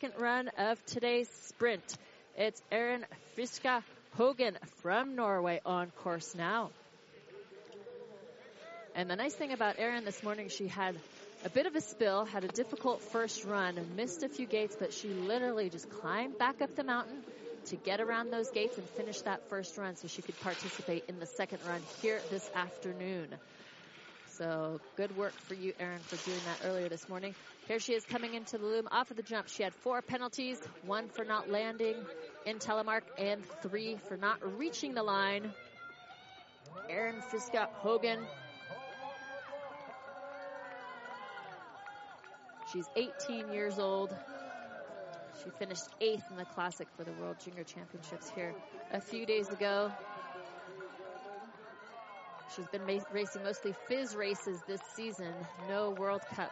second 0.00 0.22
run 0.22 0.48
of 0.58 0.84
today's 0.86 1.28
sprint. 1.46 1.82
It's 2.36 2.62
Erin 2.70 3.04
Friska 3.34 3.82
Hogan 4.16 4.56
from 4.80 5.16
Norway 5.16 5.60
on 5.66 5.90
course 5.90 6.36
now. 6.36 6.70
And 8.94 9.10
the 9.10 9.16
nice 9.16 9.34
thing 9.34 9.52
about 9.52 9.76
Erin 9.78 10.04
this 10.04 10.22
morning, 10.22 10.50
she 10.50 10.68
had 10.68 10.94
a 11.44 11.50
bit 11.50 11.66
of 11.66 11.74
a 11.74 11.80
spill, 11.80 12.24
had 12.24 12.44
a 12.44 12.48
difficult 12.48 13.02
first 13.02 13.44
run, 13.44 13.74
missed 13.96 14.22
a 14.22 14.28
few 14.28 14.46
gates, 14.46 14.76
but 14.78 14.92
she 14.92 15.08
literally 15.08 15.68
just 15.68 15.90
climbed 15.90 16.38
back 16.38 16.62
up 16.62 16.76
the 16.76 16.84
mountain 16.84 17.24
to 17.66 17.76
get 17.76 18.00
around 18.00 18.30
those 18.30 18.50
gates 18.50 18.78
and 18.78 18.88
finish 18.90 19.22
that 19.22 19.48
first 19.48 19.76
run 19.78 19.96
so 19.96 20.06
she 20.06 20.22
could 20.22 20.38
participate 20.42 21.06
in 21.08 21.18
the 21.18 21.26
second 21.26 21.58
run 21.66 21.82
here 22.02 22.20
this 22.30 22.48
afternoon. 22.54 23.34
So 24.38 24.80
good 24.96 25.16
work 25.16 25.34
for 25.48 25.54
you, 25.54 25.72
Erin, 25.80 25.98
for 25.98 26.16
doing 26.24 26.38
that 26.44 26.64
earlier 26.64 26.88
this 26.88 27.08
morning. 27.08 27.34
Here 27.66 27.80
she 27.80 27.94
is 27.94 28.04
coming 28.04 28.34
into 28.34 28.56
the 28.56 28.66
loom 28.66 28.86
off 28.92 29.10
of 29.10 29.16
the 29.16 29.22
jump. 29.24 29.48
She 29.48 29.64
had 29.64 29.74
four 29.82 30.00
penalties, 30.00 30.60
one 30.86 31.08
for 31.08 31.24
not 31.24 31.50
landing 31.50 31.96
in 32.46 32.58
telemark 32.60 33.00
and 33.18 33.44
three 33.62 33.96
for 34.08 34.16
not 34.16 34.38
reaching 34.56 34.94
the 34.94 35.02
line. 35.02 35.50
Erin 36.88 37.16
Friska 37.20 37.66
Hogan. 37.78 38.20
She's 42.72 42.86
18 42.94 43.52
years 43.52 43.80
old. 43.80 44.14
She 45.42 45.50
finished 45.58 45.88
eighth 46.00 46.30
in 46.30 46.36
the 46.36 46.44
Classic 46.44 46.86
for 46.96 47.02
the 47.02 47.12
World 47.12 47.38
Junior 47.44 47.64
Championships 47.64 48.30
here 48.36 48.54
a 48.92 49.00
few 49.00 49.26
days 49.26 49.48
ago. 49.48 49.90
She's 52.54 52.66
been 52.68 52.86
racing 53.12 53.42
mostly 53.42 53.74
FIS 53.88 54.14
races 54.14 54.60
this 54.66 54.80
season. 54.94 55.32
No 55.68 55.90
World 55.90 56.22
Cup 56.34 56.50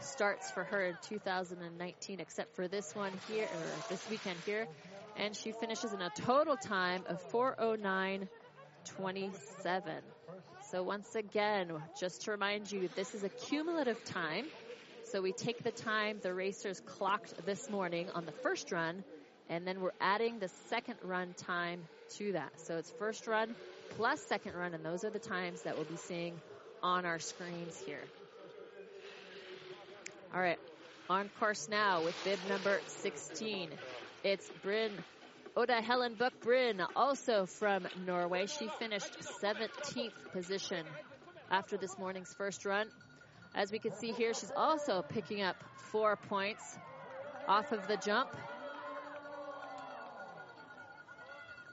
starts 0.00 0.50
for 0.50 0.64
her 0.64 0.86
in 0.86 0.96
2019 1.08 2.20
except 2.20 2.54
for 2.56 2.68
this 2.68 2.94
one 2.94 3.12
here, 3.28 3.44
or 3.44 3.88
this 3.88 4.08
weekend 4.10 4.36
here. 4.44 4.66
And 5.16 5.34
she 5.34 5.52
finishes 5.52 5.92
in 5.92 6.00
a 6.00 6.10
total 6.10 6.56
time 6.56 7.04
of 7.08 7.22
409.27. 7.32 8.28
So 10.70 10.82
once 10.82 11.14
again, 11.14 11.72
just 11.98 12.22
to 12.22 12.32
remind 12.32 12.70
you, 12.70 12.88
this 12.94 13.14
is 13.14 13.24
a 13.24 13.28
cumulative 13.28 14.04
time. 14.04 14.46
So 15.04 15.22
we 15.22 15.32
take 15.32 15.62
the 15.64 15.72
time 15.72 16.20
the 16.22 16.34
racers 16.34 16.80
clocked 16.80 17.46
this 17.46 17.68
morning 17.70 18.08
on 18.14 18.26
the 18.26 18.32
first 18.32 18.70
run, 18.70 19.04
and 19.48 19.66
then 19.66 19.80
we're 19.80 19.90
adding 20.00 20.38
the 20.38 20.48
second 20.68 20.96
run 21.02 21.34
time 21.34 21.82
to 22.18 22.32
that. 22.32 22.52
So 22.60 22.76
it's 22.76 22.90
first 22.98 23.26
run 23.26 23.56
plus 23.96 24.20
second 24.20 24.54
run, 24.54 24.74
and 24.74 24.84
those 24.84 25.04
are 25.04 25.10
the 25.10 25.18
times 25.18 25.62
that 25.62 25.76
we'll 25.76 25.84
be 25.84 25.96
seeing 25.96 26.40
on 26.82 27.04
our 27.04 27.18
screens 27.18 27.78
here. 27.84 28.02
All 30.34 30.40
right, 30.40 30.58
on 31.08 31.28
course 31.38 31.68
now 31.68 32.02
with 32.04 32.14
bib 32.24 32.38
number 32.48 32.80
16. 33.02 33.68
It's 34.22 34.48
Bryn 34.62 34.92
Oda 35.56 35.82
Helen 35.82 36.14
Buck 36.14 36.32
Bryn, 36.42 36.80
also 36.94 37.44
from 37.44 37.86
Norway. 38.06 38.46
She 38.46 38.68
finished 38.78 39.10
17th 39.42 40.12
position 40.32 40.86
after 41.50 41.76
this 41.76 41.98
morning's 41.98 42.32
first 42.34 42.64
run. 42.64 42.86
As 43.54 43.72
we 43.72 43.80
can 43.80 43.92
see 43.96 44.12
here, 44.12 44.32
she's 44.32 44.52
also 44.54 45.02
picking 45.02 45.42
up 45.42 45.56
four 45.90 46.16
points 46.28 46.78
off 47.48 47.72
of 47.72 47.88
the 47.88 47.96
jump. 47.96 48.30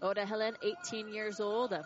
Oda 0.00 0.24
Helen, 0.24 0.54
18 0.62 1.12
years 1.12 1.40
old, 1.40 1.76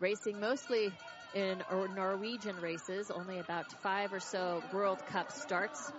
racing 0.00 0.40
mostly 0.40 0.92
in 1.34 1.62
Norwegian 1.94 2.56
races, 2.60 3.10
only 3.10 3.38
about 3.38 3.70
five 3.82 4.12
or 4.12 4.20
so 4.20 4.62
World 4.72 5.04
Cup 5.06 5.32
starts 5.32 5.92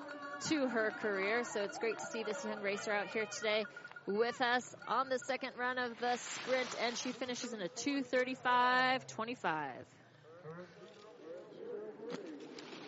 to 0.48 0.68
her 0.68 0.92
career. 1.02 1.44
So 1.44 1.62
it's 1.62 1.78
great 1.78 2.00
to 2.00 2.06
see 2.12 2.24
this 2.24 2.44
young 2.44 2.62
racer 2.62 2.92
out 2.92 3.12
here 3.12 3.26
today 3.26 3.66
with 4.08 4.42
us 4.42 4.76
on 4.88 5.10
the 5.10 5.20
second 5.20 5.52
run 5.58 5.78
of 5.78 6.00
the 6.00 6.18
sprint, 6.18 6.68
and 6.82 6.98
she 6.98 7.12
finishes 7.12 7.54
in 7.54 7.62
a 7.62 7.70
235.25. 7.70 9.70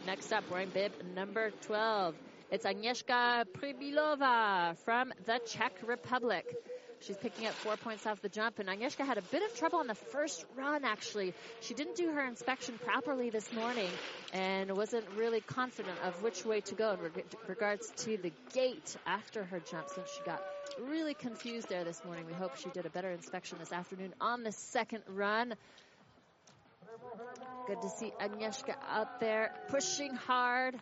Next 0.06 0.34
up, 0.34 0.50
wearing 0.50 0.70
bib 0.70 0.92
number 1.16 1.52
12. 1.68 2.16
It's 2.50 2.66
Agnieszka 2.66 3.46
Pribilova 3.54 4.76
from 4.84 5.14
the 5.26 5.40
Czech 5.46 5.74
Republic. 5.86 6.46
She's 7.02 7.18
picking 7.18 7.48
up 7.48 7.56
four 7.56 7.78
points 7.78 8.06
off 8.06 8.22
the 8.22 8.30
jump, 8.30 8.60
and 8.60 8.70
Agnieszka 8.70 9.06
had 9.06 9.18
a 9.18 9.24
bit 9.24 9.42
of 9.42 9.58
trouble 9.58 9.80
on 9.80 9.88
the 9.88 9.96
first 9.96 10.46
run, 10.56 10.86
actually. 10.86 11.34
She 11.62 11.74
didn't 11.74 11.96
do 11.96 12.12
her 12.12 12.28
inspection 12.28 12.78
properly 12.78 13.32
this 13.32 13.52
morning 13.52 13.90
and 14.34 14.72
wasn't 14.78 15.06
really 15.18 15.42
confident 15.42 15.98
of 16.04 16.22
which 16.22 16.46
way 16.46 16.62
to 16.62 16.76
go 16.76 16.92
in 16.92 17.00
reg- 17.00 17.26
regards 17.48 17.90
to 18.04 18.18
the 18.18 18.32
gate 18.54 18.96
after 19.08 19.44
her 19.44 19.60
jump, 19.60 19.90
since 19.90 20.10
she 20.16 20.24
got 20.24 20.42
really 20.90 21.16
confused 21.16 21.70
there 21.70 21.84
this 21.84 22.04
morning. 22.06 22.26
We 22.28 22.34
hope 22.34 22.56
she 22.56 22.70
did 22.70 22.86
a 22.86 22.90
better 22.90 23.10
inspection 23.12 23.58
this 23.60 23.72
afternoon 23.72 24.14
on 24.22 24.44
the 24.44 24.52
second 24.52 25.04
run. 25.08 25.56
Good 27.66 27.82
to 27.82 27.90
see 27.90 28.12
Agnieszka 28.22 28.76
out 28.92 29.20
there 29.20 29.52
pushing 29.70 30.14
hard. 30.14 30.76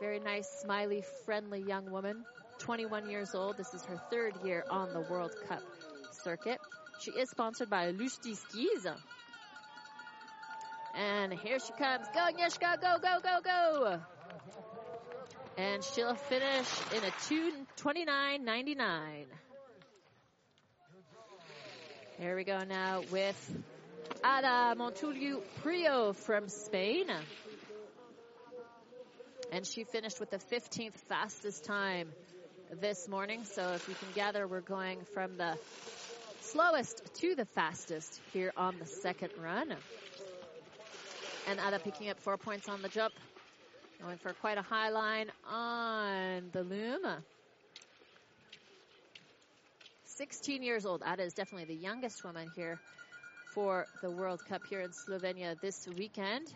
Very 0.00 0.20
nice, 0.20 0.48
smiley, 0.60 1.02
friendly 1.24 1.62
young 1.62 1.90
woman. 1.90 2.24
21 2.58 3.10
years 3.10 3.34
old. 3.34 3.56
This 3.56 3.74
is 3.74 3.84
her 3.84 4.00
third 4.10 4.34
year 4.44 4.64
on 4.70 4.92
the 4.92 5.00
World 5.00 5.32
Cup 5.48 5.62
circuit. 6.22 6.58
She 7.00 7.10
is 7.10 7.30
sponsored 7.30 7.70
by 7.70 7.90
Lusty 7.90 8.34
Skis. 8.34 8.86
And 10.94 11.32
here 11.32 11.58
she 11.58 11.72
comes. 11.74 12.06
Go, 12.14 12.20
Agnieszka, 12.20 12.80
go, 12.80 12.96
go, 13.00 13.18
go, 13.22 13.40
go. 13.44 14.00
And 15.58 15.84
she'll 15.84 16.14
finish 16.14 16.68
in 16.94 17.04
a 17.04 17.10
229.99. 17.78 19.26
Here 22.18 22.34
we 22.34 22.44
go 22.44 22.64
now 22.64 23.02
with 23.10 23.62
Ada 24.24 24.74
Montulio 24.76 25.42
Prio 25.62 26.14
from 26.14 26.48
Spain. 26.48 27.10
And 29.52 29.66
she 29.66 29.84
finished 29.84 30.18
with 30.18 30.30
the 30.30 30.38
15th 30.38 30.96
fastest 31.08 31.64
time 31.64 32.12
this 32.72 33.08
morning. 33.08 33.44
So 33.44 33.72
if 33.72 33.88
you 33.88 33.94
can 33.94 34.08
gather, 34.14 34.46
we're 34.46 34.60
going 34.60 34.98
from 35.14 35.36
the 35.36 35.56
slowest 36.40 37.02
to 37.16 37.34
the 37.34 37.44
fastest 37.44 38.20
here 38.32 38.52
on 38.56 38.76
the 38.78 38.86
second 38.86 39.30
run. 39.40 39.74
And 41.48 41.60
Ada 41.60 41.78
picking 41.78 42.10
up 42.10 42.18
four 42.20 42.36
points 42.36 42.68
on 42.68 42.82
the 42.82 42.88
jump. 42.88 43.14
Going 44.02 44.18
for 44.18 44.32
quite 44.34 44.58
a 44.58 44.62
high 44.62 44.90
line 44.90 45.30
on 45.48 46.50
the 46.52 46.62
loom. 46.62 47.00
16 50.04 50.62
years 50.62 50.86
old. 50.86 51.02
Ada 51.02 51.22
is 51.22 51.34
definitely 51.34 51.74
the 51.74 51.80
youngest 51.80 52.24
woman 52.24 52.50
here 52.54 52.78
for 53.54 53.86
the 54.02 54.10
World 54.10 54.44
Cup 54.48 54.62
here 54.68 54.80
in 54.80 54.90
Slovenia 54.90 55.58
this 55.60 55.88
weekend. 55.96 56.52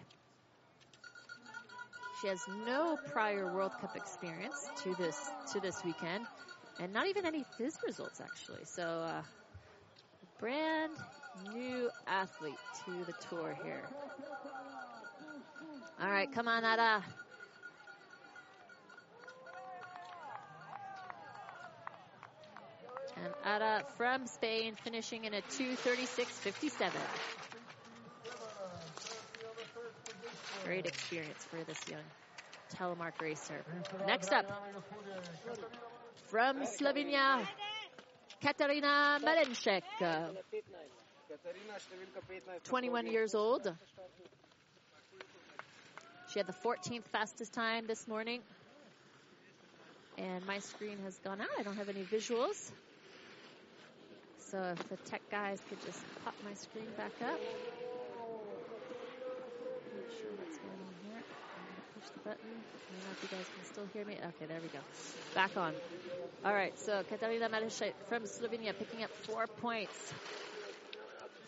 She 2.21 2.29
has 2.29 2.47
no 2.67 2.99
prior 3.13 3.47
World 3.47 3.73
Cup 3.81 3.97
experience 3.97 4.69
to 4.83 4.95
this 4.97 5.19
to 5.53 5.61
this 5.61 5.83
weekend, 5.85 6.27
and 6.79 6.93
not 6.93 7.07
even 7.07 7.25
any 7.25 7.45
FIS 7.57 7.79
results 7.87 8.21
actually. 8.21 8.65
So, 8.65 8.83
uh, 8.83 9.23
brand 10.39 10.93
new 11.55 11.91
athlete 12.07 12.59
to 12.85 13.05
the 13.07 13.15
tour 13.29 13.57
here. 13.65 13.83
All 16.03 16.11
right, 16.11 16.31
come 16.33 16.49
on, 16.49 16.65
Ada. 16.65 17.03
And 23.23 23.35
Ada 23.47 23.85
from 23.97 24.27
Spain 24.27 24.75
finishing 24.83 25.25
in 25.25 25.35
a 25.35 25.43
236.57. 25.43 26.91
Great 30.65 30.87
experience 30.87 31.45
for 31.51 31.63
this 31.65 31.79
young 31.89 32.05
telemark 32.75 33.21
racer. 33.21 33.65
Next 34.07 34.33
up, 34.33 34.47
from 36.29 36.63
Slovenia, 36.67 37.47
Katarina 38.41 39.19
Malenšek. 39.23 39.83
21 42.65 43.07
years 43.07 43.35
old. 43.35 43.73
She 46.33 46.39
had 46.39 46.47
the 46.47 46.53
14th 46.53 47.05
fastest 47.13 47.53
time 47.53 47.87
this 47.87 48.07
morning. 48.07 48.41
And 50.19 50.47
my 50.47 50.59
screen 50.59 50.99
has 51.05 51.19
gone 51.19 51.41
out. 51.41 51.49
I 51.59 51.63
don't 51.63 51.77
have 51.77 51.89
any 51.89 52.03
visuals. 52.03 52.71
So 54.39 54.59
if 54.59 54.89
the 54.89 54.97
tech 55.11 55.23
guys 55.31 55.61
could 55.69 55.81
just 55.85 55.99
pop 56.25 56.35
my 56.45 56.55
screen 56.55 56.87
back 56.97 57.13
up. 57.23 57.41
Button. 62.25 62.39
I 62.45 62.93
don't 62.93 63.05
know 63.05 63.13
if 63.13 63.23
you 63.23 63.37
guys 63.37 63.47
can 63.55 63.65
still 63.65 63.87
hear 63.93 64.05
me. 64.05 64.15
Okay, 64.15 64.47
there 64.47 64.61
we 64.61 64.69
go. 64.69 64.79
Back 65.35 65.57
on. 65.57 65.75
All 66.45 66.55
right, 66.55 66.79
so 66.79 67.03
Katarina 67.09 67.49
Malenšek 67.49 67.93
from 68.09 68.25
Slovenia 68.25 68.73
picking 68.79 69.03
up 69.05 69.11
four 69.11 69.47
points. 69.47 70.13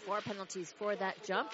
Four 0.07 0.21
penalties 0.21 0.75
for 0.79 0.97
that 0.97 1.23
jump. 1.25 1.51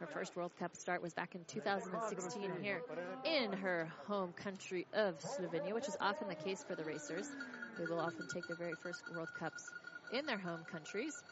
Her 0.00 0.06
first 0.06 0.34
World 0.34 0.52
Cup 0.58 0.74
start 0.74 1.02
was 1.02 1.12
back 1.14 1.34
in 1.34 1.44
2016 1.44 2.50
here 2.60 2.80
in 3.24 3.52
her 3.52 3.88
home 4.08 4.32
country 4.32 4.86
of 4.92 5.18
Slovenia, 5.20 5.74
which 5.74 5.86
is 5.86 5.96
often 6.00 6.28
the 6.28 6.34
case 6.34 6.64
for 6.66 6.74
the 6.74 6.82
racers. 6.82 7.30
They 7.78 7.84
will 7.84 8.00
often 8.00 8.26
take 8.32 8.46
their 8.48 8.56
very 8.56 8.74
first 8.82 9.02
World 9.14 9.28
Cups 9.38 9.70
in 10.12 10.26
their 10.26 10.38
home 10.38 10.64
countries. 10.70 11.22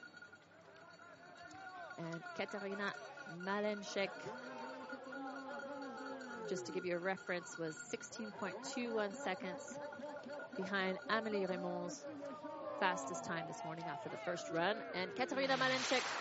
And 2.00 2.22
Katarina 2.36 2.92
Malenšek, 3.44 4.08
just 6.48 6.64
to 6.66 6.72
give 6.72 6.86
you 6.86 6.96
a 6.96 6.98
reference, 6.98 7.58
was 7.58 7.76
16.21 7.92 9.14
seconds 9.14 9.78
behind 10.56 10.98
Amélie 11.10 11.46
Reymond's 11.46 12.02
fastest 12.80 13.24
time 13.24 13.44
this 13.46 13.62
morning 13.64 13.84
after 13.86 14.08
the 14.08 14.16
first 14.24 14.50
run. 14.50 14.76
And 14.94 15.14
Katarina 15.14 15.56
Malenšek 15.58 16.00